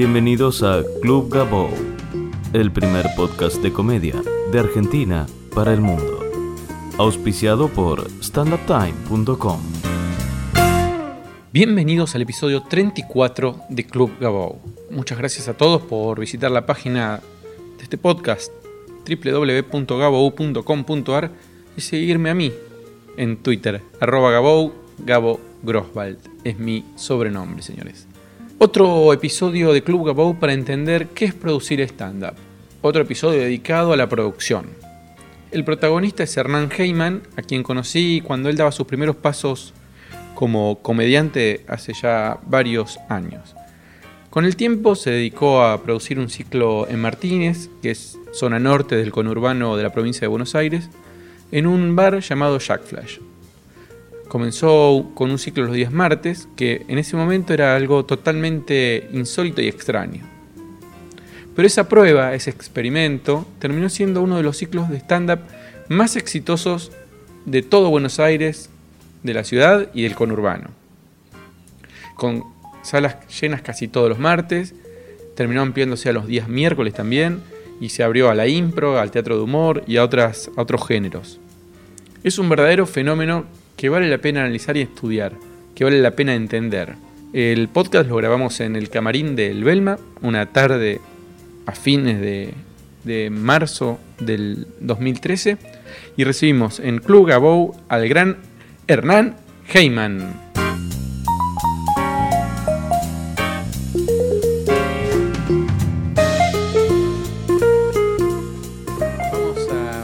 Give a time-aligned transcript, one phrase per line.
[0.00, 1.68] Bienvenidos a Club Gabo,
[2.54, 4.14] el primer podcast de comedia
[4.50, 6.24] de Argentina para el mundo.
[6.96, 9.60] Auspiciado por standuptime.com.
[11.52, 14.62] Bienvenidos al episodio 34 de Club Gabo.
[14.90, 17.20] Muchas gracias a todos por visitar la página
[17.76, 18.50] de este podcast
[19.06, 21.30] www.gabou.com.ar
[21.76, 22.54] y seguirme a mí
[23.18, 26.20] en Twitter, arroba Gabou, Gabo Groswald.
[26.42, 28.08] Es mi sobrenombre, señores.
[28.62, 32.34] Otro episodio de Club Gabou para entender qué es producir stand-up.
[32.82, 34.66] Otro episodio dedicado a la producción.
[35.50, 39.72] El protagonista es Hernán Heyman, a quien conocí cuando él daba sus primeros pasos
[40.34, 43.56] como comediante hace ya varios años.
[44.28, 48.94] Con el tiempo se dedicó a producir un ciclo en Martínez, que es zona norte
[48.94, 50.90] del conurbano de la provincia de Buenos Aires,
[51.50, 53.20] en un bar llamado Jack Flash.
[54.30, 59.60] Comenzó con un ciclo los días martes, que en ese momento era algo totalmente insólito
[59.60, 60.22] y extraño.
[61.56, 65.40] Pero esa prueba, ese experimento, terminó siendo uno de los ciclos de stand-up
[65.88, 66.92] más exitosos
[67.44, 68.70] de todo Buenos Aires,
[69.24, 70.68] de la ciudad y del conurbano.
[72.14, 72.44] Con
[72.82, 74.76] salas llenas casi todos los martes,
[75.34, 77.40] terminó ampliándose a los días miércoles también,
[77.80, 80.86] y se abrió a la impro, al teatro de humor y a, otras, a otros
[80.86, 81.40] géneros.
[82.22, 83.46] Es un verdadero fenómeno
[83.80, 85.32] que vale la pena analizar y estudiar,
[85.74, 86.96] que vale la pena entender.
[87.32, 91.00] El podcast lo grabamos en el camarín del Belma, una tarde
[91.64, 95.56] a fines de, marzo del 2013,
[96.18, 98.36] y recibimos en Club Gabou al gran
[98.86, 99.36] Hernán
[99.72, 100.34] Heyman.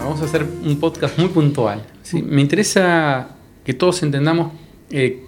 [0.01, 1.85] Vamos a, hacer un podcast muy puntual.
[2.03, 2.23] ¿sí?
[2.23, 3.36] Me interesa
[3.67, 4.53] que todos entendamos
[4.93, 5.25] eh,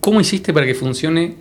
[0.00, 1.36] cómo hiciste para que funcione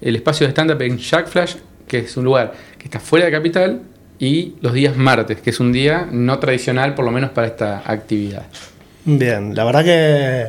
[0.00, 3.32] el espacio de stand-up en Jack Flash, que es un lugar que está fuera de
[3.32, 3.82] capital,
[4.18, 7.82] y los días martes, que es un día no tradicional, por lo menos para esta
[7.84, 8.46] actividad.
[9.04, 10.46] Bien, la verdad que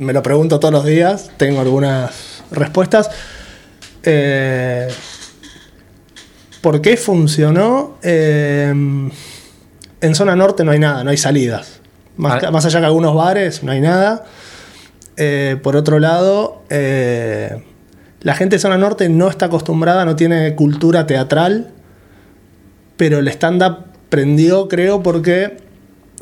[0.00, 3.10] me lo pregunto todos los días, tengo algunas respuestas.
[4.04, 4.86] Eh,
[6.60, 7.98] ¿Por qué funcionó?
[8.04, 8.72] Eh,
[10.00, 11.77] en zona norte no hay nada, no hay salidas.
[12.18, 12.50] Más, Ah.
[12.50, 14.24] más allá que algunos bares, no hay nada.
[15.16, 17.64] Eh, por otro lado, eh,
[18.20, 21.70] la gente de zona norte no está acostumbrada, no tiene cultura teatral,
[22.96, 25.56] pero el stand-up prendió, creo, porque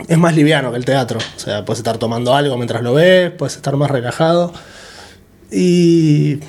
[0.08, 1.18] es más liviano que el teatro.
[1.18, 4.52] O sea, puedes estar tomando algo mientras lo ves, puedes estar más relajado.
[5.50, 6.40] Y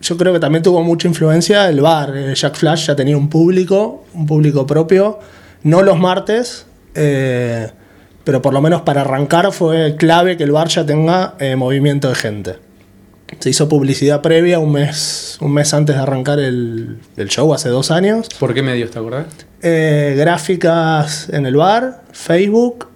[0.00, 2.12] yo creo que también tuvo mucha influencia el bar.
[2.16, 5.18] Eh, Jack Flash ya tenía un público, un público propio.
[5.62, 7.70] No los martes, eh,
[8.26, 12.08] pero por lo menos para arrancar fue clave que el bar ya tenga eh, movimiento
[12.08, 12.56] de gente.
[13.38, 17.68] Se hizo publicidad previa un mes, un mes antes de arrancar el, el show, hace
[17.68, 18.26] dos años.
[18.40, 19.26] ¿Por qué medios, te acordás?
[19.62, 22.88] Eh, gráficas en el bar, Facebook,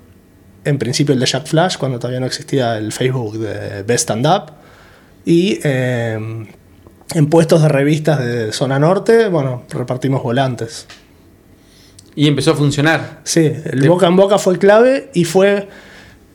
[0.65, 4.27] en principio el de Jack Flash, cuando todavía no existía el Facebook de Best Stand
[4.27, 4.53] Up,
[5.25, 6.19] y eh,
[7.15, 10.89] en puestos de revistas de zona norte, bueno, repartimos volantes.
[12.17, 13.21] Y empezó a funcionar.
[13.25, 15.69] Sí, el De- boca en boca fue clave y fue,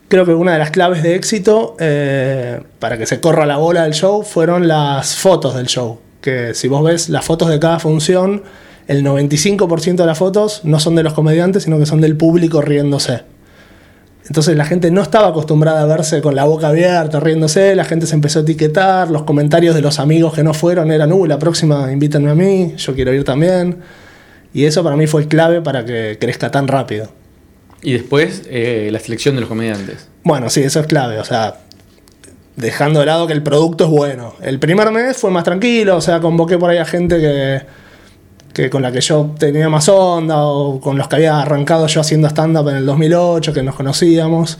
[0.07, 3.83] creo que una de las claves de éxito eh, para que se corra la bola
[3.83, 5.99] del show fueron las fotos del show.
[6.21, 8.43] Que si vos ves las fotos de cada función,
[8.87, 12.61] el 95% de las fotos no son de los comediantes, sino que son del público
[12.61, 13.21] riéndose.
[14.27, 18.07] Entonces la gente no estaba acostumbrada a verse con la boca abierta, riéndose, la gente
[18.07, 21.37] se empezó a etiquetar, los comentarios de los amigos que no fueron eran, uh, la
[21.37, 23.77] próxima invítenme a mí, yo quiero ir también.
[24.55, 27.09] Y eso para mí fue clave para que crezca tan rápido.
[27.81, 30.07] Y después eh, la selección de los comediantes.
[30.23, 31.19] Bueno, sí, eso es clave.
[31.19, 31.57] O sea,
[32.55, 34.33] dejando de lado que el producto es bueno.
[34.41, 37.63] El primer mes fue más tranquilo, o sea, convoqué por ahí a gente que,
[38.53, 41.99] que con la que yo tenía más onda o con los que había arrancado yo
[41.99, 44.57] haciendo stand-up en el 2008, que nos conocíamos.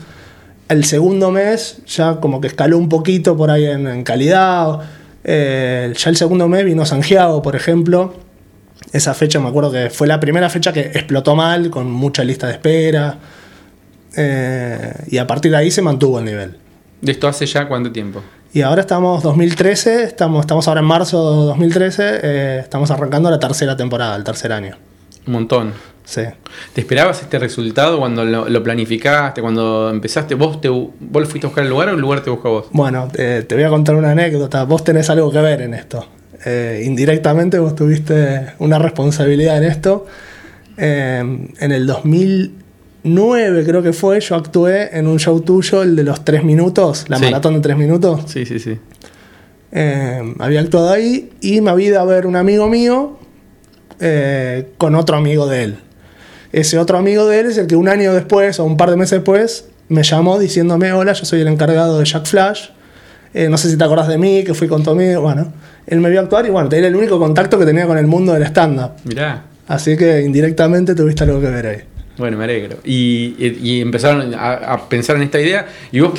[0.68, 4.78] El segundo mes ya como que escaló un poquito por ahí en, en calidad.
[5.24, 8.25] Eh, ya el segundo mes vino Santiago, por ejemplo.
[8.92, 12.46] Esa fecha me acuerdo que fue la primera fecha que explotó mal, con mucha lista
[12.46, 13.18] de espera.
[14.16, 16.56] Eh, y a partir de ahí se mantuvo el nivel.
[17.00, 18.22] ¿De esto hace ya cuánto tiempo?
[18.52, 23.38] Y ahora estamos 2013, estamos, estamos ahora en marzo de 2013, eh, estamos arrancando la
[23.38, 24.76] tercera temporada, el tercer año.
[25.26, 25.74] Un montón.
[26.06, 26.22] Sí.
[26.72, 30.36] ¿Te esperabas este resultado cuando lo, lo planificaste, cuando empezaste?
[30.36, 32.50] ¿Vos, te, ¿Vos lo fuiste a buscar al lugar o el lugar te buscó a
[32.52, 32.66] vos?
[32.70, 34.64] Bueno, eh, te voy a contar una anécdota.
[34.64, 36.06] Vos tenés algo que ver en esto.
[36.48, 40.06] Eh, indirectamente vos tuviste una responsabilidad en esto.
[40.78, 41.18] Eh,
[41.58, 46.24] en el 2009 creo que fue, yo actué en un show tuyo, el de los
[46.24, 47.24] tres minutos, la Sí.
[47.24, 48.22] maratón de tres minutos.
[48.26, 48.78] Sí, sí, sí.
[49.72, 53.18] Eh, había actuado ahí y me había ido a ver un amigo mío
[54.00, 55.78] eh, con otro amigo de él.
[56.52, 58.96] Ese otro amigo de él es el que un año después o un par de
[58.96, 62.68] meses después me llamó diciéndome, hola, yo soy el encargado de Jack Flash.
[63.34, 65.20] Eh, no sé si te acordás de mí, que fui con tu amigo.
[65.22, 65.52] Bueno,
[65.86, 68.32] él me vio actuar y bueno, era el único contacto que tenía con el mundo
[68.32, 68.92] del stand-up.
[69.04, 69.44] Mirá.
[69.68, 71.78] Así que indirectamente tuviste algo que ver ahí.
[72.18, 72.78] Bueno, me alegro.
[72.84, 75.66] Y, y- y empezaron a, a pensar en esta idea.
[75.92, 76.18] Y vos,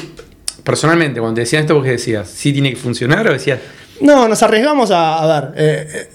[0.64, 3.28] personalmente, cuando te decían esto, vos qué decías, ¿sí tiene que funcionar?
[3.28, 3.60] O decías,
[4.02, 5.52] No, nos arriesgamos a, a ver.
[5.56, 6.10] eh, eh,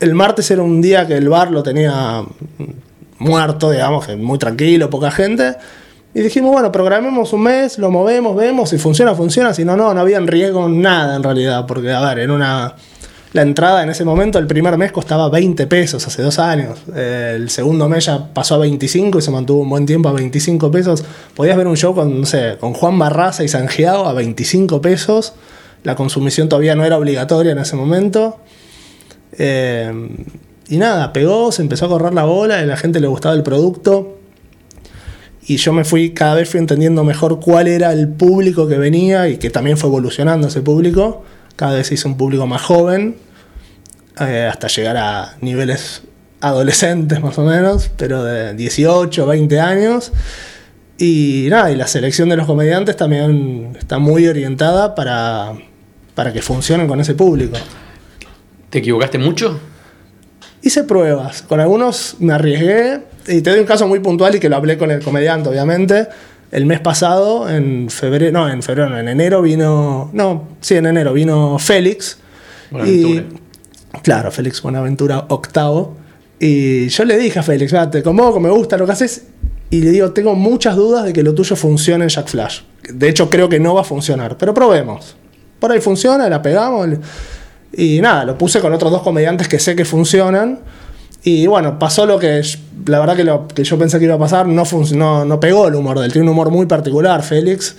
[0.00, 2.22] el martes era un día que el bar lo tenía
[3.18, 5.56] muerto, digamos, que muy tranquilo, poca gente.
[6.14, 9.92] Y dijimos, bueno, programemos un mes, lo movemos, vemos, si funciona, funciona, si no, no,
[9.94, 12.74] no había en riesgo nada en realidad, porque, a ver, en una...
[13.34, 16.78] La entrada en ese momento, el primer mes costaba 20 pesos, hace dos años.
[16.94, 20.12] Eh, el segundo mes ya pasó a 25 y se mantuvo un buen tiempo a
[20.12, 21.04] 25 pesos.
[21.34, 25.32] Podías ver un show con, no sé, con Juan Barraza y Sangiao a 25 pesos.
[25.82, 28.38] La consumición todavía no era obligatoria en ese momento.
[29.32, 29.92] Eh,
[30.68, 33.42] y nada, pegó, se empezó a correr la bola, a la gente le gustaba el
[33.42, 34.16] producto.
[35.44, 39.28] Y yo me fui, cada vez fui entendiendo mejor cuál era el público que venía
[39.28, 41.24] y que también fue evolucionando ese público.
[41.56, 43.16] Cada vez se hizo un público más joven,
[44.20, 46.02] eh, hasta llegar a niveles
[46.40, 50.12] adolescentes más o menos, pero de 18, 20 años.
[50.98, 55.54] Y nada, y la selección de los comediantes también está muy orientada para,
[56.14, 57.56] para que funcionen con ese público.
[58.74, 59.60] ¿te equivocaste mucho?
[60.60, 64.48] Hice pruebas, con algunos me arriesgué, y te doy un caso muy puntual y que
[64.48, 66.08] lo hablé con el comediante, obviamente.
[66.54, 70.86] El mes pasado, en febrero, no, en febrero, no, en enero vino, no, sí, en
[70.86, 72.18] enero vino Félix.
[72.70, 73.24] Buenaventura.
[73.92, 75.96] Y, claro, Félix Buenaventura octavo.
[76.38, 79.24] Y yo le dije a Félix, "Va, te convoco, me gusta lo que haces.
[79.68, 82.60] Y le digo, tengo muchas dudas de que lo tuyo funcione en Jack Flash.
[82.88, 85.16] De hecho, creo que no va a funcionar, pero probemos.
[85.58, 86.86] Por ahí funciona, la pegamos.
[87.72, 90.60] Y nada, lo puse con otros dos comediantes que sé que funcionan.
[91.26, 92.42] Y bueno, pasó lo que
[92.86, 95.68] la verdad que lo que yo pensé que iba a pasar, no, funcionó, no pegó
[95.68, 96.12] el humor de él.
[96.12, 97.74] Tiene un humor muy particular, Félix.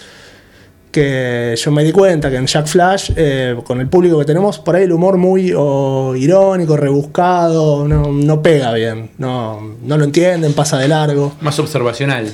[0.91, 4.57] Que yo me di cuenta que en Jack Flash, eh, con el público que tenemos,
[4.59, 9.11] por ahí el humor muy irónico, rebuscado, no, no pega bien.
[9.19, 12.31] No, no lo entienden, pasa de largo Más observacional.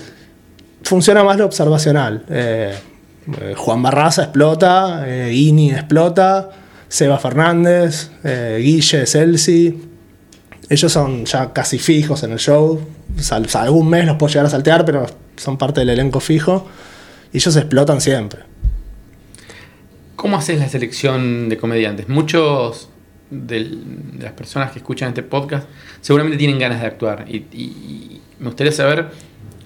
[0.83, 2.23] funciona más lo observacional.
[2.29, 2.73] Eh,
[3.41, 6.51] eh, Juan Barraza explota, Ini explota,
[6.87, 9.90] Seba Fernández, Guille, Celsi.
[10.71, 12.79] Ellos son ya casi fijos en el show.
[13.55, 16.65] Algún mes los puedo llegar a saltear, pero son parte del elenco fijo.
[17.33, 18.43] Y ellos explotan siempre.
[20.15, 22.07] ¿Cómo haces la selección de comediantes?
[22.07, 22.87] Muchos
[23.29, 23.79] de
[24.17, 25.67] las personas que escuchan este podcast
[25.99, 27.25] seguramente tienen ganas de actuar.
[27.27, 29.09] Y, me gustaría saber,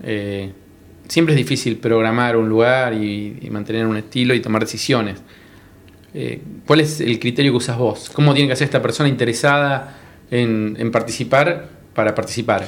[0.01, 0.53] eh,
[1.07, 5.21] siempre es difícil programar un lugar y, y mantener un estilo y tomar decisiones.
[6.15, 8.09] Eh, ¿Cuál es el criterio que usas vos?
[8.11, 10.01] ¿Cómo tiene que ser esta persona interesada
[10.31, 12.67] en, en participar para participar?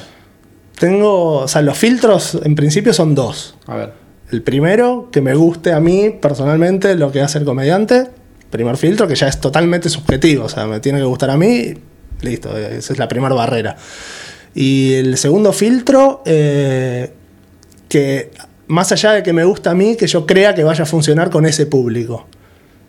[0.78, 3.56] Tengo, o sea, los filtros en principio son dos.
[3.66, 3.92] A ver.
[4.30, 8.08] El primero, que me guste a mí personalmente lo que hace el comediante.
[8.50, 10.44] Primer filtro, que ya es totalmente subjetivo.
[10.44, 11.74] O sea, me tiene que gustar a mí.
[12.20, 13.76] Listo, esa es la primera barrera.
[14.54, 17.12] Y el segundo filtro, eh,
[17.88, 18.30] que
[18.66, 21.30] más allá de que me gusta a mí, que yo crea que vaya a funcionar
[21.30, 22.26] con ese público.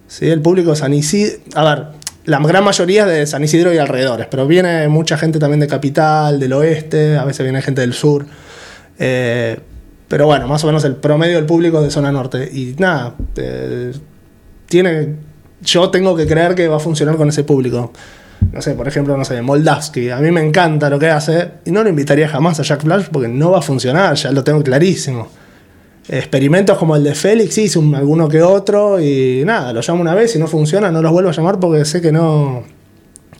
[0.07, 0.29] ¿Sí?
[0.29, 1.39] El público de San Isidro.
[1.55, 1.87] A ver,
[2.29, 6.39] la gran mayoría de San Isidro y alrededores, pero viene mucha gente también de Capital,
[6.39, 8.23] del oeste, a veces viene gente del sur.
[8.99, 9.59] Eh,
[10.07, 12.47] pero bueno, más o menos el promedio del público de zona norte.
[12.51, 13.93] Y nada, eh,
[14.67, 15.15] tiene.
[15.61, 17.91] Yo tengo que creer que va a funcionar con ese público.
[18.51, 20.11] No sé, por ejemplo, no sé, Moldavsky.
[20.11, 23.07] A mí me encanta lo que hace y no lo invitaría jamás a Jack Flash
[23.11, 25.29] porque no va a funcionar, ya lo tengo clarísimo.
[26.09, 30.15] Experimentos como el de Félix, hice un, alguno que otro y nada, lo llamo una
[30.15, 32.63] vez y no funciona, no los vuelvo a llamar porque sé que no,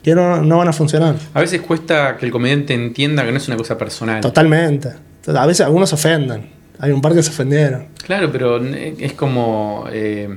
[0.02, 1.16] que no, no van a funcionar.
[1.34, 4.20] A veces cuesta que el comediante entienda que no es una cosa personal.
[4.20, 4.88] Totalmente.
[5.26, 6.48] A veces algunos se ofenden.
[6.78, 7.88] Hay un par que se ofendieron.
[8.06, 9.84] Claro, pero es como...
[9.92, 10.28] eh,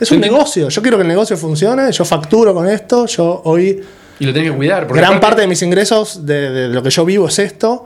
[0.00, 0.68] Es un negocio.
[0.70, 1.92] Yo quiero que el negocio funcione.
[1.92, 3.06] Yo facturo con esto.
[3.06, 3.80] Yo hoy.
[4.18, 4.86] Y lo tenés que cuidar.
[4.88, 7.84] porque gran aparte- parte de mis ingresos, de, de lo que yo vivo, es esto.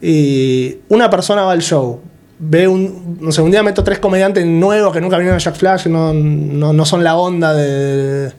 [0.00, 2.00] Y una persona va al show.
[2.44, 3.18] Ve un.
[3.20, 6.12] No sé, un día meto tres comediantes nuevos que nunca vinieron a Jack Flash, no,
[6.12, 8.32] no, no son la onda de-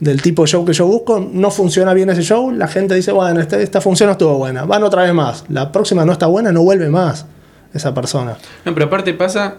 [0.00, 1.20] del tipo de show que yo busco.
[1.32, 2.50] No funciona bien ese show.
[2.50, 4.64] La gente dice, bueno, esta, esta función no estuvo buena.
[4.64, 5.44] Van otra vez más.
[5.48, 7.26] La próxima no está buena, no vuelve más
[7.74, 8.36] esa persona.
[8.64, 9.56] No, pero aparte pasa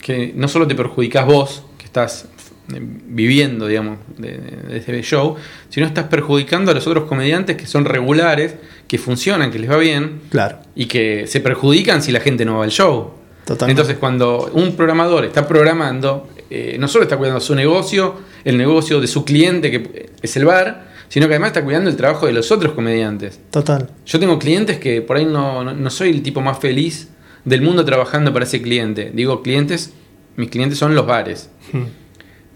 [0.00, 2.26] que no solo te perjudicás vos, que estás
[2.74, 4.38] eh, viviendo, digamos, de,
[4.68, 5.36] de ese show,
[5.70, 8.56] sino estás perjudicando a los otros comediantes que son regulares,
[8.88, 10.58] que funcionan, que les va bien, Claro.
[10.74, 13.12] y que se perjudican si la gente no va al show.
[13.46, 13.80] Totalmente.
[13.80, 19.00] Entonces, cuando un programador está programando, eh, no solo está cuidando su negocio, el negocio
[19.00, 22.32] de su cliente, que es el bar, sino que además está cuidando el trabajo de
[22.32, 23.40] los otros comediantes.
[23.50, 23.88] Total.
[24.04, 27.08] Yo tengo clientes que por ahí no, no, no soy el tipo más feliz
[27.44, 29.12] del mundo trabajando para ese cliente.
[29.14, 29.92] Digo clientes,
[30.34, 31.48] mis clientes son los bares.
[31.72, 31.84] Hmm.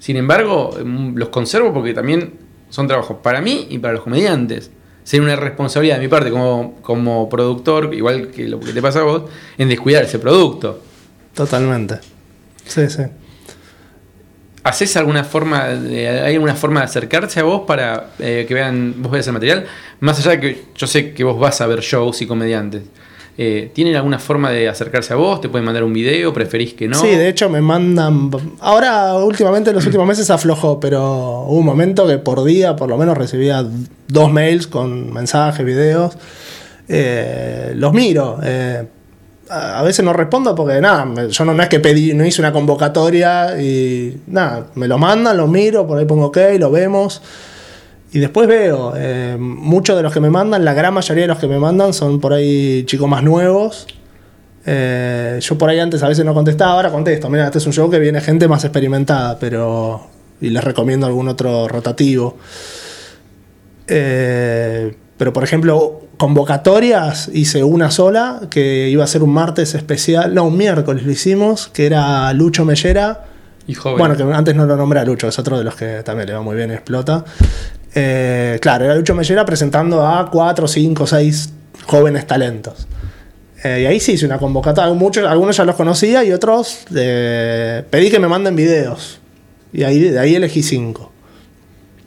[0.00, 2.34] Sin embargo, mm, los conservo porque también
[2.68, 4.70] son trabajos para mí y para los comediantes.
[5.04, 9.00] Sería una responsabilidad de mi parte como, como productor, igual que lo que te pasa
[9.00, 9.22] a vos,
[9.58, 10.82] en descuidar ese producto.
[11.34, 11.98] Totalmente.
[12.66, 13.02] Sí, sí.
[14.62, 18.94] ¿Haces alguna forma, de, hay alguna forma de acercarse a vos para eh, que vean,
[18.98, 19.66] vos veas el material?
[20.00, 22.82] Más allá de que yo sé que vos vas a ver shows y comediantes.
[23.38, 25.40] Eh, ¿Tienen alguna forma de acercarse a vos?
[25.40, 26.32] ¿Te pueden mandar un video?
[26.32, 27.00] ¿Preferís que no?
[27.00, 28.30] Sí, de hecho me mandan.
[28.60, 32.88] Ahora, últimamente, en los últimos meses aflojó, pero hubo un momento que por día, por
[32.88, 33.64] lo menos, recibía
[34.08, 36.16] dos mails con mensajes, videos.
[36.88, 38.38] Eh, los miro.
[38.42, 38.86] eh,
[39.50, 42.52] a veces no respondo porque nada, yo no, no es que pedí, no hice una
[42.52, 47.20] convocatoria y nada, me lo mandan, lo miro, por ahí pongo ok, lo vemos.
[48.12, 51.38] Y después veo, eh, muchos de los que me mandan, la gran mayoría de los
[51.38, 53.86] que me mandan son por ahí chicos más nuevos.
[54.66, 57.30] Eh, yo por ahí antes a veces no contestaba, ahora contesto.
[57.30, 60.08] Mira, este es un show que viene gente más experimentada, pero.
[60.40, 62.36] Y les recomiendo algún otro rotativo.
[63.86, 70.34] Eh, pero por ejemplo, convocatorias hice una sola, que iba a ser un martes especial,
[70.34, 73.26] no, un miércoles lo hicimos, que era Lucho Mellera.
[73.66, 73.98] Y joven.
[73.98, 76.34] Bueno, que antes no lo nombré a Lucho, es otro de los que también le
[76.34, 77.24] va muy bien explota.
[77.94, 81.52] Eh, claro, era Lucho Mellera presentando a cuatro, cinco, seis
[81.86, 82.86] jóvenes talentos.
[83.62, 84.92] Eh, y ahí sí hice una convocatoria.
[84.94, 89.18] Muchos, algunos ya los conocía y otros eh, pedí que me manden videos.
[89.72, 91.12] Y ahí, de ahí elegí cinco.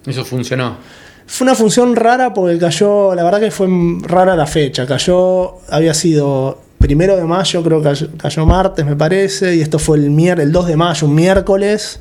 [0.05, 0.77] Eso funcionó.
[1.25, 3.67] Fue una función rara porque cayó, la verdad que fue
[4.01, 4.85] rara la fecha.
[4.85, 9.79] Cayó, había sido primero de mayo, creo que cayó, cayó martes, me parece, y esto
[9.79, 11.99] fue el, el 2 de mayo, un miércoles.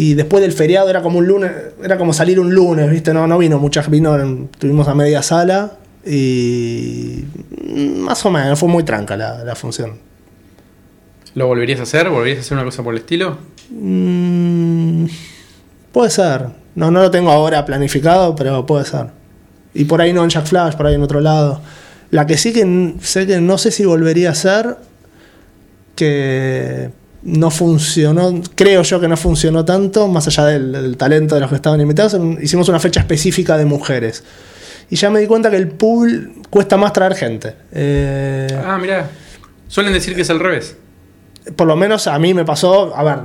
[0.00, 1.50] Y después del feriado era como un lunes,
[1.82, 3.12] era como salir un lunes, ¿viste?
[3.12, 4.16] No, no vino mucha vino,
[4.56, 5.72] tuvimos a media sala
[6.06, 7.24] y
[7.96, 9.98] más o menos, fue muy tranca la, la función.
[11.34, 12.10] ¿Lo volverías a hacer?
[12.10, 13.38] ¿Volverías a hacer una cosa por el estilo?
[13.70, 15.06] Mm,
[15.90, 16.46] puede ser.
[16.76, 19.06] No, no lo tengo ahora planificado, pero puede ser.
[19.74, 21.60] Y por ahí no en Jack Flash, por ahí en otro lado.
[22.12, 24.76] La que sí que sé que no sé si volvería a ser,
[25.96, 26.92] que
[27.28, 31.50] no funcionó, creo yo que no funcionó tanto, más allá del, del talento de los
[31.50, 34.24] que estaban invitados, en- hicimos una fecha específica de mujeres.
[34.90, 37.54] Y ya me di cuenta que el pool cuesta más traer gente.
[37.72, 39.08] Eh, Ah, mirá.
[39.68, 40.76] Suelen decir que es al revés.
[41.56, 43.18] por lo menos a mí me pasó, a ver,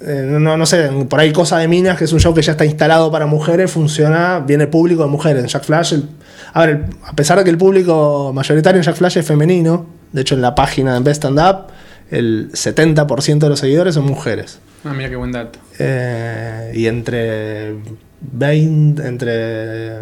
[0.00, 2.52] eh, no, no sé, por ahí Cosa de Minas, que es un show que ya
[2.52, 5.42] está instalado para mujeres, funciona, viene público de mujeres.
[5.42, 6.08] En Jack Flash, el-
[6.54, 9.86] a ver, el- a pesar de que el público mayoritario en Jack Flash es femenino,
[10.12, 11.66] de hecho en la página de Best Stand Up,
[12.10, 14.60] el 70% de los seguidores son mujeres.
[14.84, 15.58] Ah, mira qué buen dato.
[15.78, 17.74] Eh, y entre
[18.20, 19.92] 20, entre.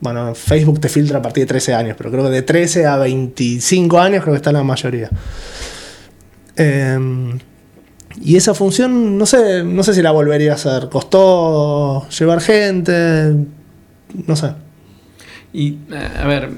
[0.00, 2.96] Bueno, Facebook te filtra a partir de 13 años, pero creo que de 13 a
[2.98, 5.10] 25 años creo que está la mayoría.
[6.56, 6.98] Eh,
[8.22, 10.88] y esa función, no sé, no sé si la volvería a hacer.
[10.88, 13.34] Costó llevar gente,
[14.26, 14.52] no sé.
[15.52, 16.50] Y, eh, a ver,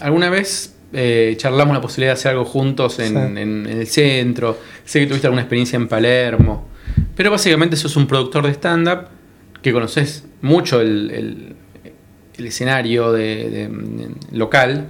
[0.00, 3.16] ¿alguna vez eh, charlamos la posibilidad de hacer algo juntos en, Sí.
[3.16, 4.58] en- en el centro?
[4.84, 6.68] Sé que tuviste alguna experiencia en Palermo.
[7.16, 9.08] Pero básicamente sos un productor de stand-up
[9.62, 11.56] que conoces mucho el, el-
[12.36, 13.68] el escenario de,
[14.32, 14.86] local,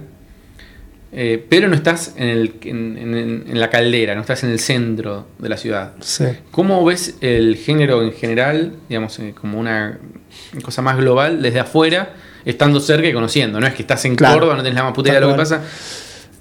[1.11, 4.59] eh, pero no estás en, el, en- en- en la caldera, no estás en el
[4.59, 5.93] centro de la ciudad.
[6.01, 6.25] Sí.
[6.51, 9.97] ¿Cómo ves el género en general, digamos, eh, como una
[10.63, 12.13] cosa más global desde afuera,
[12.45, 13.59] estando cerca y conociendo?
[13.59, 14.35] No es que estás en Claro.
[14.35, 15.61] Córdoba, no tenés la más puta idea de lo que pasa.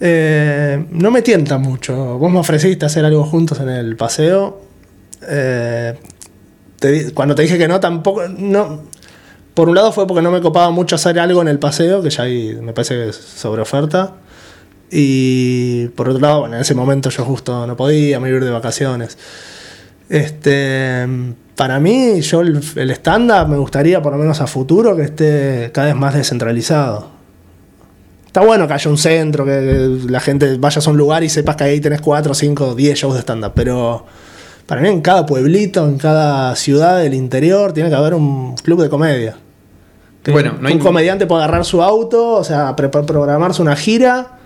[0.01, 2.19] Eh, no me tienta mucho.
[2.19, 4.61] Vos me ofreciste hacer algo juntos en el paseo.
[5.29, 5.95] Eh,
[6.79, 8.29] te cuando te dije que no, tampoco.
[8.29, 8.83] No,
[9.55, 12.11] por un lado fue porque no me copaba mucho hacer algo en el paseo, que
[12.11, 14.15] ya ahí me parece que es sobre oferta.
[14.91, 18.39] Y por otro lado, bueno, en ese momento yo justo no podía, me iba a
[18.41, 19.17] ir de vacaciones.
[20.09, 21.07] Este,
[21.57, 25.71] para mí, yo el, el stand-up me gustaría, por lo menos a futuro, que esté
[25.73, 27.09] cada vez más descentralizado.
[28.27, 31.55] Está bueno que haya un centro, que la gente vayas a un lugar y sepas
[31.57, 33.53] que ahí tenés 4, 5, 10 shows de stand-up.
[33.55, 34.05] Pero
[34.67, 38.83] para mí en cada pueblito, en cada ciudad del interior, tiene que haber un club
[38.83, 39.37] de comedia.
[40.25, 44.39] Que Bueno, no hay- un comediante puede agarrar su auto, o sea, programarse una gira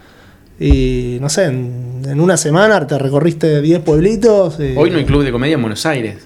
[0.60, 4.58] y, no sé, en, en una semana te recorriste 10 pueblitos.
[4.60, 6.16] y- Hoy no hay club de comedia en Buenos Aires.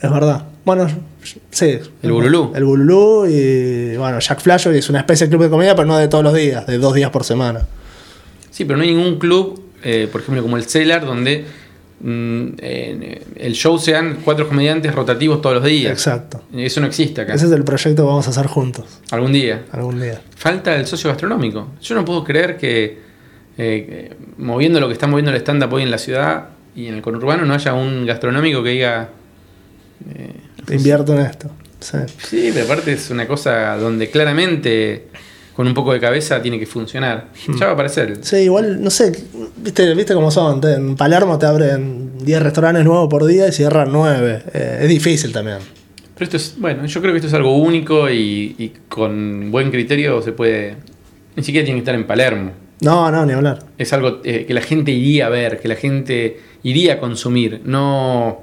[0.00, 0.44] Es verdad.
[0.64, 0.86] Bueno,
[1.50, 1.78] sí.
[2.02, 2.52] El Bululú.
[2.54, 5.96] El Bululú y, bueno, Jack Flash es una especie de club de comedia, pero no
[5.96, 7.66] de todos los días, de dos días por semana.
[8.50, 11.44] Sí, pero no hay ningún club, eh, por ejemplo, como el Cellar, donde
[12.00, 15.90] mm, eh, el show sean cuatro comediantes rotativos todos los días.
[15.92, 16.42] Exacto.
[16.54, 17.34] Eso no existe acá.
[17.34, 19.64] Ese es el proyecto que vamos a hacer juntos Algún día.
[19.72, 20.20] algún día.
[20.36, 21.68] Falta el socio gastronómico.
[21.82, 23.07] Yo no puedo creer que
[23.58, 27.02] eh, moviendo lo que está moviendo el stand-up hoy en la ciudad y en el
[27.02, 29.08] conurbano no haya un gastronómico que diga...
[30.14, 30.32] eh,
[30.64, 31.50] Te invierto en esto.
[31.80, 31.98] Sí.
[32.18, 35.06] Sí, pero aparte es una cosa donde claramente
[35.54, 37.26] con un poco de cabeza tiene que funcionar.
[37.58, 38.18] Ya va a aparecer.
[38.22, 39.12] Sí, igual, no sé,
[39.56, 40.60] viste, viste cómo son.
[40.64, 44.42] En Palermo te abren 10 restaurantes nuevos por día y cierran 9.
[44.82, 45.58] es difícil también.
[46.14, 49.70] Pero esto es, bueno, yo creo que esto es algo único y, y con buen
[49.72, 50.76] criterio se puede...
[51.34, 52.52] Ni siquiera tiene que estar en Palermo.
[52.80, 53.64] No, no, ni hablar.
[53.76, 57.62] Es algo eh, que la gente iría a ver, que la gente iría a consumir.
[57.64, 58.40] No,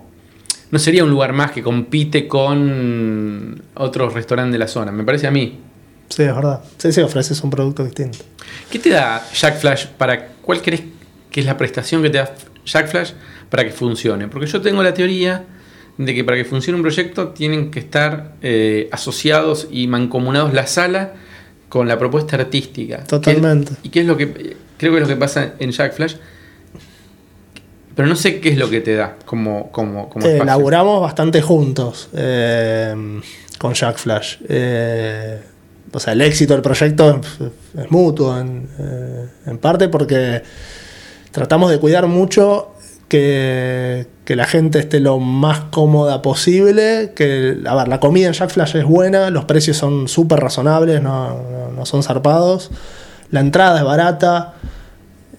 [0.72, 4.92] no sería un lugar más que compite con otros restaurantes de la zona.
[4.92, 5.60] Me parece a mí.
[6.10, 6.62] Sí, es verdad.
[6.78, 8.20] Sí, sí, ofreces un producto distinto.
[8.70, 10.84] ¿Qué te da Jack Flash para cuál crees
[11.32, 12.34] que es la prestación que te da
[12.66, 13.12] Jack Flash
[13.50, 14.28] para que funcione?
[14.28, 15.46] Porque yo tengo la teoría
[15.98, 20.68] de que para que funcione un proyecto tienen que estar eh, asociados y mancomunados la
[20.68, 21.14] sala
[21.70, 23.04] con la propuesta artística.
[23.04, 23.74] Totalmente.
[23.82, 26.16] ¿Qué- ¿Y qué es lo que creo que es lo que pasa en Jack Flash?
[27.96, 31.42] Pero no sé qué es lo que te da como, como, como Eh, laburamos bastante
[31.42, 32.94] juntos eh,
[33.58, 34.38] con Jack Flash.
[34.50, 35.40] Eh,
[35.94, 40.44] o sea, el éxito del proyecto es, es mutuo en, eh, en parte porque
[41.32, 42.75] tratamos de cuidar mucho
[43.16, 47.14] que, la gente esté lo más cómoda posible.
[47.16, 51.02] Que, a ver, la comida en Jack Flash es buena, los precios son súper razonables,
[51.02, 51.40] no,
[51.76, 52.72] no- son zarpados.
[53.32, 54.54] La entrada es barata.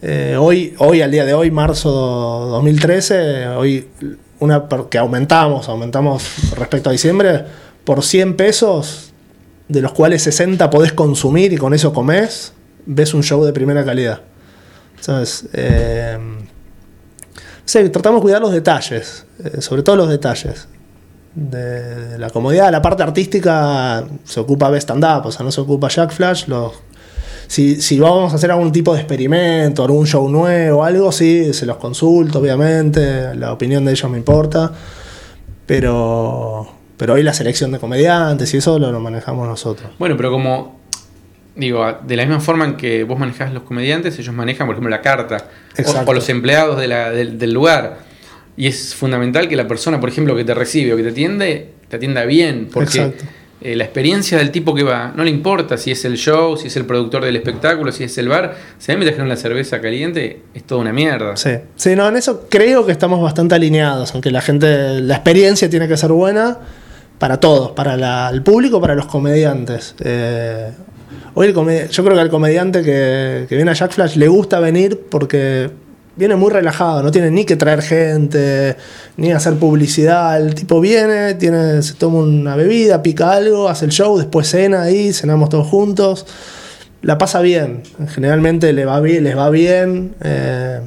[0.02, 3.88] Eh, hoy, hoy, al día de hoy, marzo 2013, hoy
[4.38, 7.44] una que aumentamos, aumentamos respecto a diciembre,
[7.84, 9.12] por 100 pesos,
[9.68, 12.52] de los cuales 60 podés consumir y con eso comés,
[12.84, 14.20] ves un show de primera calidad.
[15.00, 15.46] ¿Sabes?
[15.52, 16.18] Eh,
[17.66, 20.68] sí, tratamos de cuidar los detalles, eh, sobre todo los detalles.
[21.34, 25.88] De, la comodidad, la parte artística se ocupa de stand-up, o sea, no se ocupa
[25.88, 26.46] Jack Flash,
[27.46, 31.66] si, si vamos a hacer algún tipo de experimento, algún show nuevo, algo, sí, se
[31.66, 34.72] los consulto, obviamente, la opinión de ellos me importa,
[35.66, 39.90] pero, pero hoy la selección de comediantes y eso lo, lo manejamos nosotros.
[39.98, 40.80] Bueno, pero como
[41.56, 44.90] digo, de la misma forma en que vos manejás los comediantes, ellos manejan, por ejemplo,
[44.90, 45.48] la carta
[45.84, 47.98] o, o los empleados de la- del, del lugar.
[48.56, 51.70] Y es fundamental que la persona, por ejemplo, que te recibe o que te atiende,
[51.88, 53.12] te atienda bien, porque
[53.62, 56.68] eh, la experiencia del tipo que va, no le importa si es el show, si
[56.68, 59.36] es el productor del espectáculo, si es el bar, si a mí me trajeron la
[59.36, 61.36] cerveza caliente, es toda una mierda.
[61.36, 61.50] Sí.
[61.76, 65.86] sí, no, en eso creo que estamos bastante alineados, aunque la gente, la experiencia tiene
[65.88, 66.58] que ser buena
[67.18, 69.94] para todos, para la- el público, para los comediantes.
[70.00, 70.70] Eh,
[71.38, 74.58] hoy el yo creo que al comediante que, que viene a Jack Flash le gusta
[74.58, 75.70] venir porque
[76.16, 78.74] viene muy relajado, no tiene ni que traer gente,
[79.18, 80.40] ni hacer publicidad.
[80.40, 84.82] El tipo viene, tiene, se toma una bebida, pica algo, hace el show, después cena
[84.82, 86.26] ahí, cenamos todos juntos.
[87.02, 90.14] La pasa bien, generalmente le va bien, les va bien.
[90.24, 90.80] eh,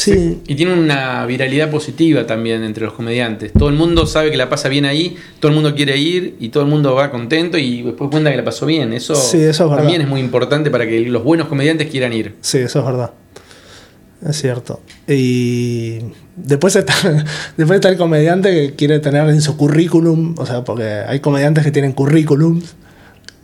[0.00, 3.52] sí, Y tiene una viralidad positiva también entre los comediantes.
[3.52, 6.48] Todo el mundo sabe que la pasa bien ahí, todo el mundo quiere ir y
[6.48, 8.92] todo el mundo va contento y después cuenta que la pasó bien.
[8.92, 12.36] Eso, Sí, eso es también es muy importante para que los buenos comediantes quieran ir.
[12.40, 13.12] Sí, eso es verdad.
[14.26, 14.80] Es cierto.
[15.08, 15.98] Y
[16.36, 16.94] después está,
[17.56, 21.64] después está el comediante que quiere tener en su currículum, o sea, porque hay comediantes
[21.64, 22.76] que tienen currículums.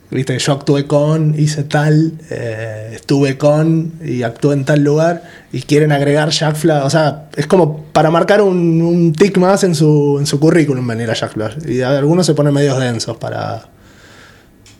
[0.09, 5.63] Viste, yo actué con, hice tal, eh, estuve con y actué en tal lugar y
[5.63, 6.85] quieren agregar Jack Flash.
[6.85, 10.87] O sea, es como para marcar un, un tic más en su, en su currículum
[10.87, 11.57] venir a Jack Flash.
[11.67, 13.65] Y algunos se ponen medios densos para,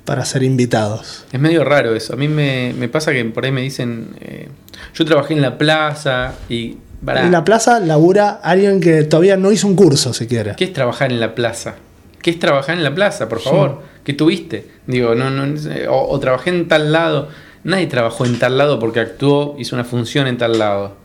[0.06, 1.26] para ser invitados.
[1.30, 2.13] Es medio raro eso.
[2.13, 4.48] A mí me, me pasa que por ahí me dicen, eh,
[4.94, 6.78] yo trabajé en la plaza y...
[7.06, 10.56] En la plaza labura alguien que todavía no hizo un curso, si quiere.
[10.56, 11.76] ¿Qué es trabajar en la plaza?
[12.22, 13.84] ¿Qué es trabajar en la plaza, por favor?
[14.04, 14.77] ¿Qué tuviste?
[14.88, 17.30] Digo, no, no, eh, o, o trabajé en tal lado.
[17.63, 20.95] Nadie trabajó en tal lado porque actuó, hizo una función en tal lado.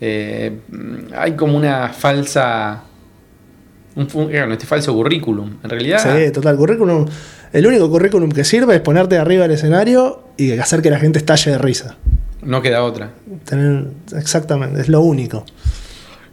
[0.00, 0.58] Eh,
[1.16, 2.82] hay como una falsa.
[3.96, 5.56] Un, fu- claro, este falso currículum.
[5.62, 6.56] En realidad, Sí, total.
[6.56, 7.06] Currículum.
[7.52, 11.18] El único currículum que sirve es ponerte arriba del escenario y hacer que la gente
[11.18, 11.96] estalle de risa.
[12.42, 13.10] no queda otra.
[13.44, 13.86] Tener,
[14.16, 15.44] exactamente, es lo único.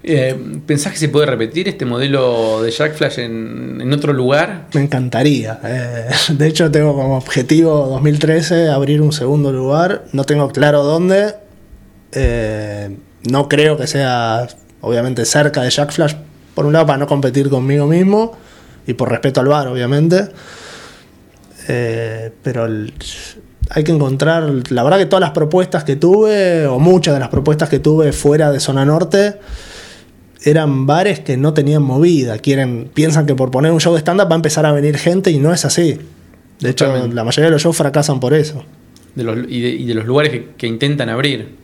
[0.07, 4.67] Eh, ¿Pensás que se puede repetir este modelo de Jack Flash en, otro lugar?
[4.75, 5.59] Me encantaría.
[5.63, 10.05] Eh, de hecho, tengo como objetivo 2013 abrir un segundo lugar.
[10.13, 11.33] No tengo claro dónde.
[12.11, 12.95] Eh,
[13.27, 14.47] no creo que sea,
[14.81, 16.13] obviamente, cerca de Jack Flash.
[16.53, 18.37] Por un lado, para no competir conmigo mismo
[18.85, 20.27] y por respeto al bar, obviamente.
[21.67, 22.67] Eh, pero
[23.71, 27.29] hay que encontrar, la verdad que todas las propuestas que tuve, o muchas de las
[27.29, 29.39] propuestas que tuve fuera de zona norte,
[30.45, 32.37] eran bares que no tenían movida.
[32.37, 35.31] Quieren, piensan que por poner un show de stand-up va a empezar a venir gente
[35.31, 35.97] y no es así.
[36.59, 37.15] De hecho, Totalmente.
[37.15, 38.63] la mayoría de los shows fracasan por eso.
[39.15, 41.55] De los, y, de, y de los lugares que, que intentan abrir.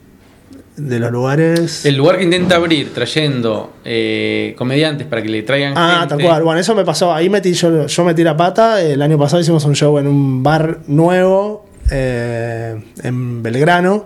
[0.78, 1.86] De los lugares.
[1.86, 6.16] El lugar que intenta abrir trayendo eh, comediantes para que le traigan Ah, gente.
[6.16, 6.44] tal cual.
[6.44, 7.14] Bueno, eso me pasó.
[7.14, 8.82] Ahí metí yo, yo metí la pata.
[8.82, 14.06] El año pasado hicimos un show en un bar nuevo eh, en Belgrano.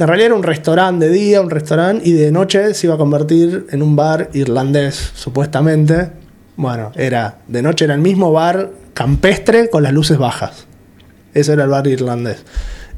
[0.00, 2.94] Que en realidad era un restaurante de día, un restaurante, y de noche se iba
[2.94, 6.08] a convertir en un bar irlandés, supuestamente.
[6.56, 7.40] Bueno, era.
[7.48, 10.64] De noche era el mismo bar campestre con las luces bajas.
[11.34, 12.42] Ese era el bar irlandés.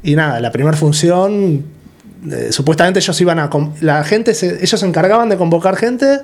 [0.01, 1.65] Y nada, la primera función.
[2.31, 3.49] eh, supuestamente ellos iban a.
[3.81, 6.21] La gente se- ellos se encargaban de convocar gente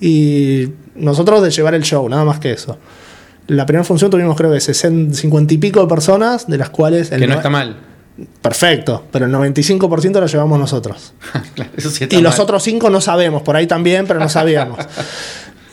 [0.00, 2.76] y nosotros de llevar el show, nada más que eso.
[3.46, 7.12] La primera función tuvimos creo que 60, 50 y pico de personas, de las cuales...
[7.12, 7.76] el Que no- está mal.
[8.42, 11.12] Perfecto, pero el 95% lo llevamos nosotros.
[11.54, 14.28] Claro, Eso sí está Y los otros 5 no sabemos, por ahí también, pero no
[14.28, 14.78] sabíamos.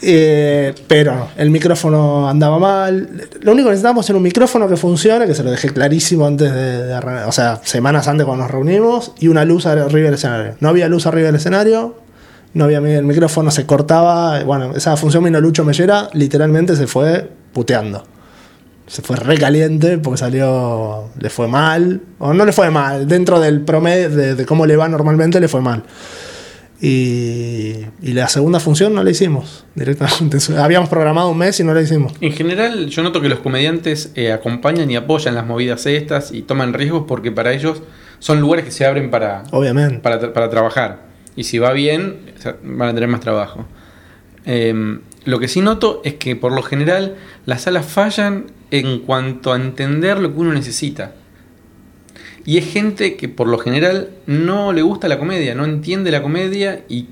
[0.08, 3.27] Eh, pero el micrófono andaba mal.
[3.41, 6.53] Lo único que necesitábamos era un micrófono que funcione, que se lo dejé clarísimo antes
[6.53, 10.58] de, de o sea, semanas antes cuando nos reunimos, y una luz arriba del escenario.
[10.60, 11.95] No había luz arriba del escenario,
[12.53, 14.43] no había el micrófono, se cortaba.
[14.43, 18.05] Bueno, esa función vino Lucho Mellera, literalmente se fue puteando.
[18.87, 23.61] Se fue recaliente porque salió, le fue mal, o no le fue mal, dentro del
[23.61, 25.83] promedio de, de cómo le va normalmente le fue mal.
[26.81, 30.37] Y, y la segunda función no la hicimos directamente.
[30.57, 32.13] Habíamos programado un mes y no la hicimos.
[32.21, 36.41] En general, yo noto que los comediantes eh, acompañan y apoyan las movidas estas y
[36.41, 37.81] toman riesgos porque para ellos
[38.19, 39.99] son lugares que se abren para, Obviamente.
[39.99, 41.05] para, para trabajar.
[41.35, 42.17] Y si va bien,
[42.63, 43.65] van a tener más trabajo.
[44.45, 49.51] Eh, lo que sí noto es que por lo general las salas fallan en cuanto
[49.53, 51.13] a entender lo que uno necesita.
[52.45, 56.21] Y es gente que por lo general no le gusta la comedia, no entiende la
[56.21, 57.07] comedia y,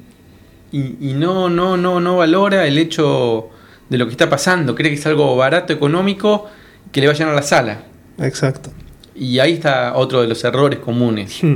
[0.71, 3.49] y- y no, no, no, no valora el hecho
[3.89, 4.75] de lo que está pasando.
[4.75, 6.47] Cree que es algo barato, económico,
[6.91, 7.83] que le va a llenar la sala.
[8.19, 8.71] Exacto.
[9.15, 11.39] Y ahí está otro de los errores comunes.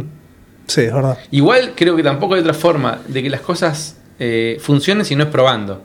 [0.69, 1.17] Sí, es verdad.
[1.31, 5.23] Igual creo que tampoco hay otra forma de que las cosas eh, funcionen si no
[5.23, 5.81] es probando.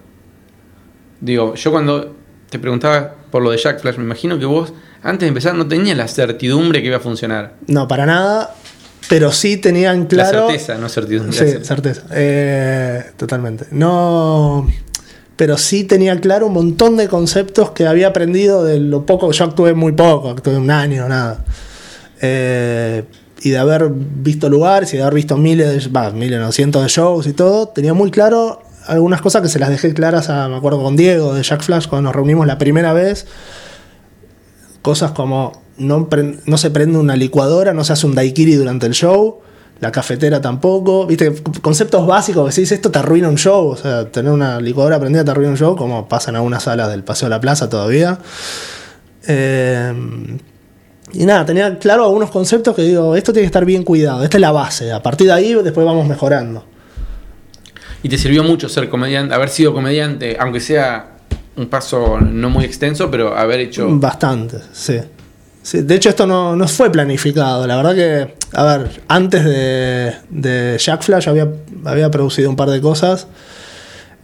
[1.22, 2.16] Digo, yo cuando
[2.50, 5.66] te preguntaba por lo de Jack Flash, me imagino que vos antes de empezar no
[5.66, 7.54] tenías la certidumbre que iba a funcionar.
[7.68, 8.54] No, para nada.
[9.08, 10.42] Pero sí tenían claro.
[10.42, 11.32] La certeza, no certidumbre.
[11.32, 11.64] Sí, certeza.
[11.64, 12.02] certeza.
[12.10, 13.66] Eh, totalmente.
[13.70, 14.68] No.
[15.36, 19.30] Pero sí tenía claro un montón de conceptos que había aprendido de lo poco.
[19.32, 21.44] Yo actué muy poco, actué un año, nada.
[22.20, 23.04] Eh,
[23.42, 27.26] y de haber visto lugares y de haber visto miles, miles, no, cientos de shows
[27.26, 30.82] y todo, tenía muy claro algunas cosas que se las dejé claras a, me acuerdo
[30.82, 33.26] con Diego de Jack Flash cuando nos reunimos la primera vez.
[34.82, 36.08] Cosas como no,
[36.46, 39.40] no se prende una licuadora, no se hace un daiquiri durante el show,
[39.80, 41.06] la cafetera tampoco.
[41.06, 43.68] Viste, conceptos básicos que si dices esto te arruina un show.
[43.68, 46.90] O sea, tener una licuadora prendida te arruina un show, como pasa en algunas salas
[46.90, 48.18] del Paseo de la Plaza todavía.
[49.26, 49.92] Eh,
[51.14, 54.36] y nada, tenía claro algunos conceptos que digo, esto tiene que estar bien cuidado, esta
[54.38, 54.92] es la base.
[54.92, 56.64] A partir de ahí después vamos mejorando.
[58.02, 61.06] Y te sirvió mucho ser comediante, haber sido comediante, aunque sea
[61.56, 63.88] un paso no muy extenso, pero haber hecho.
[63.98, 64.98] Bastante, sí.
[65.62, 67.64] Sí, De hecho, esto no, no fue planificado.
[67.68, 71.48] La verdad que, a ver, antes de, de Jack Flash había,
[71.84, 73.28] había producido un par de cosas.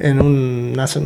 [0.01, 0.77] En un.
[0.81, 1.01] hace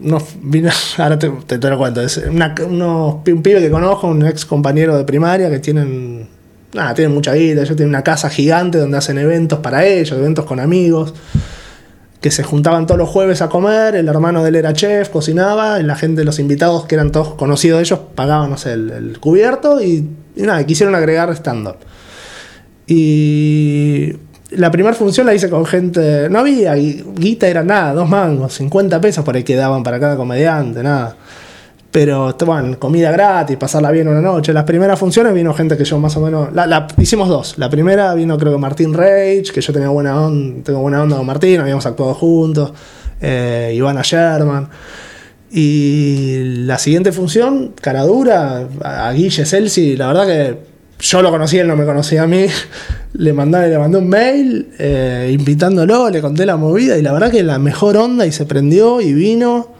[0.00, 2.02] unos- vino- ahora te, te, te lo cuento.
[2.02, 6.28] Es una- un pibe que conozco, un ex compañero de primaria que tienen.
[6.74, 7.62] Nada, tienen mucha guita.
[7.62, 11.14] Ellos tienen una casa gigante donde hacen eventos para ellos, eventos con amigos
[12.20, 15.78] que se juntaban todos los jueves a comer, el hermano de él era chef, cocinaba,
[15.78, 19.80] y la gente, los invitados que eran todos conocidos de ellos, pagaban, no el, cubierto
[19.80, 21.76] y, y nada, quisieron agregar stand-up.
[22.86, 24.14] Y
[24.50, 28.54] la primera función la hice con gente, no había gui- guita, era nada, dos mangos,
[28.54, 31.14] 50 pesos por ahí quedaban para cada comediante, nada.
[31.90, 34.52] Pero, bueno, comida gratis, pasarla bien una noche.
[34.52, 36.52] Las primeras funciones vino gente que yo más o menos.
[36.52, 37.54] La, la- hicimos dos.
[37.56, 41.16] La primera vino, creo que Martín Rage, que yo tenía buena onda, tengo buena onda
[41.16, 42.72] con Martín, habíamos actuado juntos.
[43.20, 44.68] Eh, Ivana Sherman.
[45.50, 50.58] Y la siguiente función, cara dura, a a Guille Celsi, la verdad que
[51.00, 52.46] yo lo conocí, él no me conocía a mí.
[53.14, 57.30] Le mandé, le mandé un mail eh, invitándolo, le conté la movida y la verdad
[57.30, 59.77] que la mejor onda y se prendió y vino.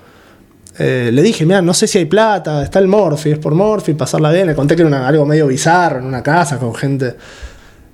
[0.78, 3.94] Eh, le dije, mira, no sé si hay plata, está el Morphy, es por Morphy,
[3.94, 4.46] pasarla bien.
[4.46, 7.14] Le conté que era una- algo medio bizarro en una casa con gente.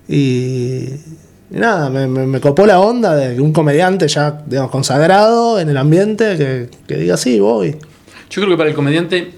[0.08, 0.14] Y,
[1.50, 5.68] y nada, me, me- me copó la onda de un comediante ya digamos, consagrado en
[5.70, 7.72] el ambiente que, que diga, sí, voy.
[8.30, 9.32] Yo creo que para el comediante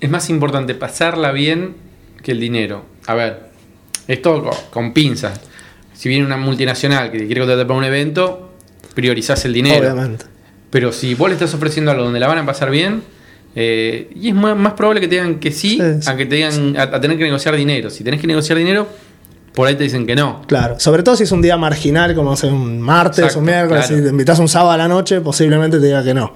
[0.00, 1.76] es más importante pasarla bien
[2.22, 2.84] que el dinero.
[3.06, 3.50] A ver,
[4.08, 5.40] esto co- con, pinzas.
[5.92, 8.50] Si viene una multinacional que te quiere contratar para un evento,
[8.94, 9.80] priorizás el dinero.
[9.92, 10.24] Obviamente.
[10.74, 13.04] Pero si vos le estás ofreciendo algo donde la van a pasar bien,
[13.54, 16.76] eh, y es más, más probable que te digan que sí, a que te digan
[16.76, 17.90] a, a tener que negociar dinero.
[17.90, 18.88] Si tenés que negociar dinero,
[19.54, 20.42] por ahí te dicen que no.
[20.48, 23.46] Claro, sobre todo si es un día marginal, como hace un martes Exacto, o un
[23.46, 23.96] miércoles, claro.
[23.98, 26.32] si te invitas un sábado a la noche, posiblemente te diga que no.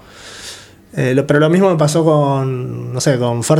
[0.97, 3.59] Eh, lo- pero lo mismo me pasó con, no sé, con Fer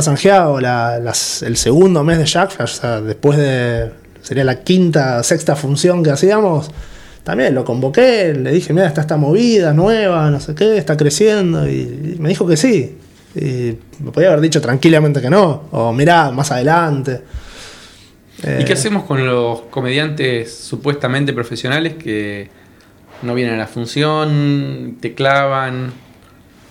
[0.61, 5.21] la- las- el segundo mes de Jack Flash, o sea, después de, sería la quinta,
[5.23, 6.71] sexta función que hacíamos,
[7.23, 11.67] también lo convoqué, le dije, mira, está esta movida nueva, no sé qué, está creciendo,
[11.69, 12.97] y, y me dijo que sí.
[13.35, 17.21] Y me podía haber dicho tranquilamente que no, o mirá, más adelante.
[18.41, 22.49] ¿Y Eh, qué hacemos con los comediantes supuestamente profesionales que
[23.21, 25.91] no vienen a la función, te clavan?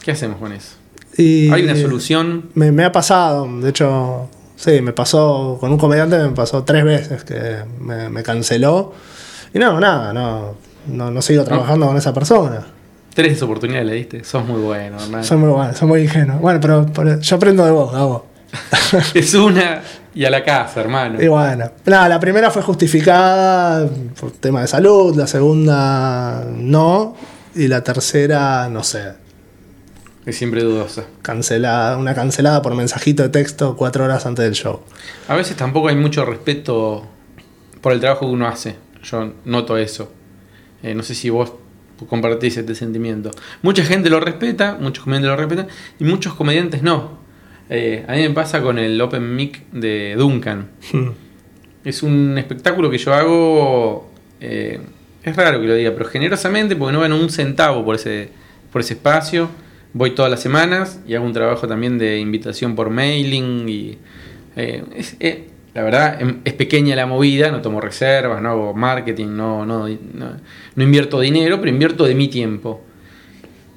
[0.03, 0.77] ¿Qué hacemos con eso?
[1.17, 2.51] y- ¿Hay una solución?
[2.55, 6.85] Me, me ha pasado, de hecho, sí, me pasó con un comediante, me pasó tres
[6.85, 8.95] veces que me, me canceló.
[9.55, 10.55] Y no, nada, no,
[10.87, 12.67] no, no sigo trabajando con esa persona.
[13.15, 14.25] Tres oportunidades le diste.
[14.25, 15.25] Sos muy bueno, hermano.
[15.25, 16.39] Soy muy bueno, soy muy ingenuo.
[16.39, 18.27] Bueno, pero, pero yo aprendo de vos, Gabo.
[19.15, 19.83] Es una
[20.15, 21.23] y a la casa, hermano.
[21.23, 27.15] Y bueno, nada, la primera fue justificada por tema de salud, la segunda no,
[27.55, 29.13] y la tercera, no sé,
[30.25, 31.05] Es siempre dudosa.
[31.23, 34.81] cancelada, una cancelada por mensajito de texto cuatro horas antes del show.
[35.29, 37.05] A veces tampoco hay mucho respeto
[37.81, 38.77] por el trabajo que uno hace.
[39.03, 40.13] Yo noto eso.
[40.83, 41.53] Eh, no sé si vos
[42.09, 43.31] compartís este sentimiento.
[43.63, 45.67] Mucha gente lo respeta, muchos comediantes lo respetan,
[45.99, 47.19] y muchos comediantes no.
[47.71, 50.69] Eh, a mí me pasa con el Open Mic de Duncan.
[51.85, 54.11] Es un espectáculo que yo hago.
[54.41, 54.81] eh,
[55.23, 58.31] es raro que lo diga, pero generosamente, porque no gano un centavo por ese,
[58.73, 59.49] por ese espacio.
[59.93, 63.69] Voy todas las semanas y hago un trabajo también de invitación por mailing.
[63.69, 63.99] Y
[64.57, 65.17] eh, es-
[65.79, 69.87] la verdad, em- es pequeña la movida, no tomo reservas, no hago marketing, no, no,
[69.89, 70.31] no,
[70.75, 72.81] no invierto dinero, pero invierto de mi tiempo.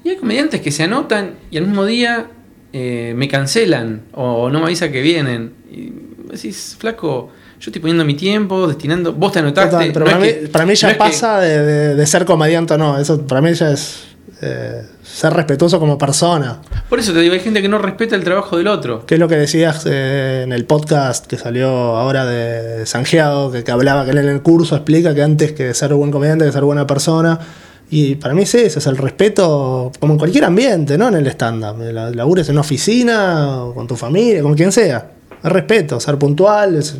[0.04, 2.26] Y hay comediantes que se anotan y al mismo día
[2.72, 5.52] eh, me cancelan o no me avisa que vienen.
[5.70, 5.92] Y
[6.32, 9.12] decís, flaco, yo estoy poniendo mi tiempo, destinando.
[9.12, 9.70] Vos te anotaste.
[9.70, 11.62] Total, pero no para, es mí, que- para mí ya no es que- pasa de,
[11.64, 12.98] de- de ser comediante o no.
[12.98, 14.08] Eso para mí ya es
[14.40, 16.60] eh, ser respetuoso como persona.
[16.88, 19.04] por eso te digo, hay gente que no respeta el trabajo del otro.
[19.06, 23.62] Que es lo que decías eh, en el podcast que salió ahora de Sanjeado, que,
[23.64, 26.52] que hablaba que él en el curso explica que antes que ser buen comediante que
[26.52, 27.38] ser buena persona.
[27.90, 31.08] Y para mí es eso, es el respeto, como en cualquier ambiente, ¿no?
[31.08, 31.76] En el stand-up.
[31.92, 35.10] La- Labures en una oficina, o con tu familia, con quien sea.
[35.44, 36.96] Respeto, ser puntual es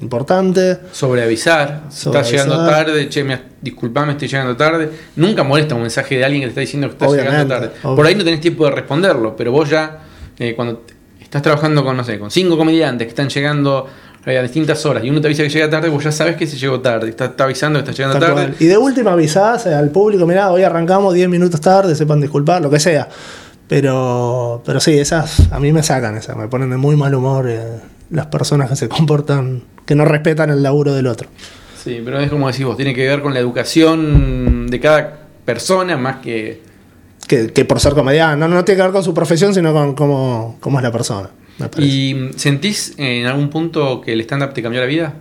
[0.00, 0.78] importante.
[0.92, 4.90] Sobre avisar, si Sobre estás llegando tarde, che, me, disculpame, estoy llegando tarde.
[5.16, 7.72] Nunca molesta un mensaje de alguien que te está diciendo que estás Obviamente, llegando tarde.
[7.82, 7.96] obvio.
[7.96, 9.98] Por ahí no tenés tiempo de responderlo, pero vos ya,
[10.38, 10.82] eh, cuando
[11.20, 13.86] estás trabajando con, no sé, con cinco comediantes que están llegando
[14.24, 16.46] eh, a distintas horas y uno te avisa que llega tarde, vos ya sabes que
[16.46, 18.46] se llegó tarde, está, está avisando que está llegando Tal tarde.
[18.52, 18.56] cual.
[18.60, 22.70] Y de última avisás al público, mirá, hoy arrancamos 10 minutos tarde, sepan disculpar, lo
[22.70, 23.08] que sea.
[23.68, 27.48] Pero, pero sí, esas a mí me sacan, esas, me ponen de muy mal humor
[27.48, 27.62] eh,
[28.10, 31.28] las personas que se comportan, que no respetan el laburo del otro.
[31.82, 35.96] Sí, pero es como decís vos, tiene que ver con la educación de cada persona
[35.96, 36.62] más que...
[37.26, 39.94] Que, que por ser comediante, no, no tiene que ver con su profesión, sino con
[39.94, 41.30] cómo, cómo es la persona.
[41.78, 45.14] ¿Y sentís en algún punto que el stand-up te cambió la vida?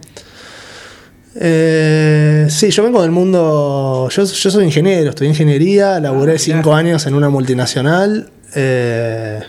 [1.35, 4.09] Eh, sí, yo vengo del mundo.
[4.11, 8.29] Yo, yo soy ingeniero, estudié ingeniería, laburé Ah, cinco años en una multinacional.
[8.55, 9.39] eh,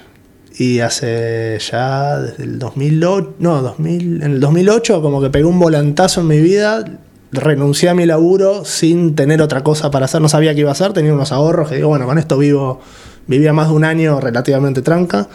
[0.59, 5.59] y hace ya desde el 2008, no, 2000, en el 2008 como que pegué un
[5.59, 6.85] volantazo en mi vida,
[7.33, 10.73] renuncié a mi laburo sin tener otra cosa para hacer, no sabía qué iba a
[10.73, 12.81] hacer, tenía unos ahorros que digo, bueno, con esto vivo,
[13.27, 15.27] vivía más de un año relativamente tranca.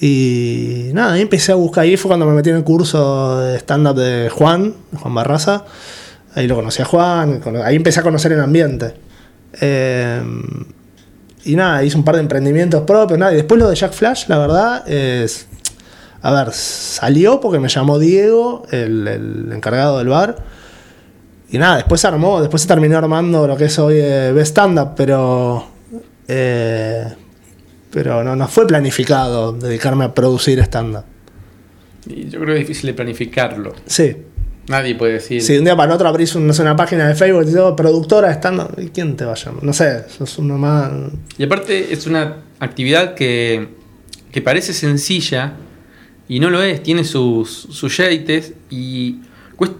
[0.00, 1.84] Y nada, ahí empecé a buscar.
[1.84, 5.64] Ahí fue cuando me metí en el curso de stand-up de Juan, Juan Barraza.
[6.34, 8.94] Ahí lo conocí a Juan, ahí empecé a conocer el ambiente.
[9.60, 10.22] Eh,
[11.44, 13.18] y nada, hice un par de emprendimientos propios.
[13.18, 15.46] Nada, y después lo de Jack Flash, la verdad, es.
[16.20, 20.36] A ver, salió porque me llamó Diego, el, el encargado del bar.
[21.50, 24.78] Y nada, después se armó, después se terminó armando lo que es hoy eh, Stand
[24.78, 25.66] Up, pero.
[26.28, 27.06] eh,
[27.90, 31.04] pero no, no fue planificado dedicarme a producir stand-up.
[32.06, 33.74] Y yo creo que es difícil de planificarlo.
[33.86, 34.16] Sí.
[34.68, 35.40] Nadie puede decir...
[35.42, 37.74] Si de un día para el otro abrís una página de Facebook y te digo,
[37.74, 39.64] productora stand-up, ¿y ¿quién te va a llamar?
[39.64, 40.92] No sé, sos uno más.
[41.38, 43.68] Y aparte es una actividad que,
[44.30, 45.54] que parece sencilla
[46.28, 49.20] y no lo es, tiene sus, sus yates y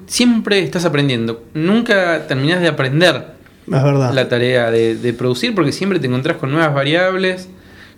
[0.06, 1.44] siempre estás aprendiendo.
[1.52, 3.34] Nunca terminás de aprender
[3.66, 4.12] Es verdad.
[4.14, 7.48] la tarea de, de producir porque siempre te encontrás con nuevas variables,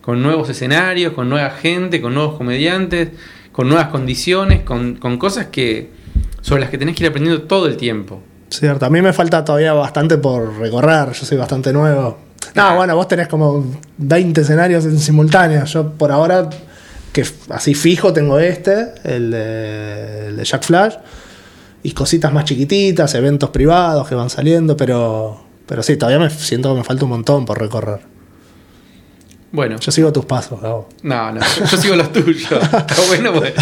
[0.01, 3.11] con nuevos escenarios, con nueva gente, con nuevos comediantes,
[3.53, 5.91] con nuevas condiciones, con, con cosas que
[6.41, 8.23] sobre las que tenés que ir aprendiendo todo el tiempo.
[8.49, 12.19] Cierto, a mí me falta todavía bastante por recorrer, yo soy bastante nuevo.
[12.55, 13.65] No, bueno, vos tenés como
[13.99, 15.65] 20 escenarios en simultáneo.
[15.65, 16.49] Yo por ahora,
[17.13, 20.95] que así fijo, tengo este, el de, el de Jack Flash.
[21.83, 26.71] Y cositas más chiquititas, eventos privados que van saliendo, pero, pero sí, todavía me siento
[26.73, 28.01] que me falta un montón por recorrer.
[29.53, 30.89] Bueno, Yo sigo tus pasos, Gabo.
[31.03, 32.51] no, no, yo sigo los tuyos.
[32.53, 33.53] Está bueno, pues.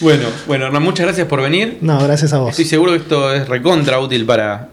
[0.00, 1.78] bueno, bueno, Hernán, muchas gracias por venir.
[1.80, 2.50] No, gracias a vos.
[2.50, 4.68] Estoy seguro que esto es recontra útil para,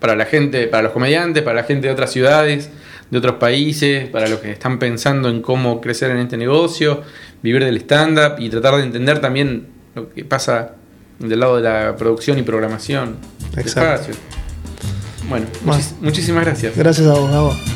[0.00, 2.70] para la gente, para los comediantes, para la gente de otras ciudades,
[3.10, 7.02] de otros países, para los que están pensando en cómo crecer en este negocio,
[7.42, 10.72] vivir del stand-up y tratar de entender también lo que pasa
[11.18, 13.16] del lado de la producción y programación
[13.56, 14.12] Exacto.
[15.28, 15.46] Bueno.
[15.64, 16.74] muchis- muchísimas gracias.
[16.76, 17.75] Gracias a vos, Gabo.